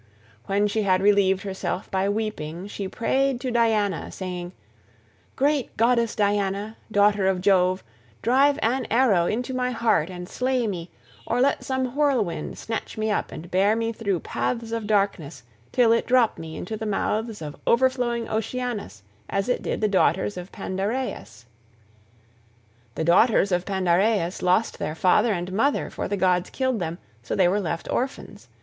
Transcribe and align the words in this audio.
When 0.47 0.65
she 0.65 0.81
had 0.81 0.99
relieved 1.03 1.43
herself 1.43 1.91
by 1.91 2.09
weeping 2.09 2.65
she 2.65 2.87
prayed 2.87 3.39
to 3.41 3.51
Diana 3.51 4.11
saying, 4.11 4.51
"Great 5.35 5.77
Goddess 5.77 6.15
Diana, 6.15 6.75
daughter 6.91 7.27
of 7.27 7.39
Jove, 7.39 7.83
drive 8.23 8.57
an 8.63 8.87
arrow 8.89 9.27
into 9.27 9.53
my 9.53 9.69
heart 9.69 10.09
and 10.09 10.27
slay 10.27 10.65
me; 10.65 10.89
or 11.27 11.39
let 11.39 11.63
some 11.63 11.95
whirlwind 11.95 12.57
snatch 12.57 12.97
me 12.97 13.11
up 13.11 13.31
and 13.31 13.51
bear 13.51 13.75
me 13.75 13.91
through 13.91 14.21
paths 14.21 14.71
of 14.71 14.87
darkness 14.87 15.43
till 15.71 15.91
it 15.91 16.07
drop 16.07 16.39
me 16.39 16.57
into 16.57 16.75
the 16.75 16.87
mouths 16.87 17.39
of 17.39 17.55
over 17.67 17.87
flowing 17.87 18.27
Oceanus, 18.27 19.03
as 19.29 19.47
it 19.47 19.61
did 19.61 19.81
the 19.81 19.87
daughters 19.87 20.35
of 20.35 20.51
Pandareus. 20.51 21.45
The 22.95 23.03
daughters 23.03 23.51
of 23.51 23.67
Pandareus 23.67 24.41
lost 24.41 24.79
their 24.79 24.95
father 24.95 25.31
and 25.31 25.53
mother, 25.53 25.91
for 25.91 26.07
the 26.07 26.17
gods 26.17 26.49
killed 26.49 26.79
them, 26.79 26.97
so 27.21 27.35
they 27.35 27.47
were 27.47 27.61
left 27.61 27.87
orphans. 27.91 28.47